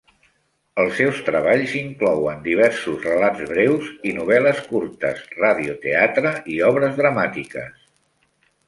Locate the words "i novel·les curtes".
4.13-5.23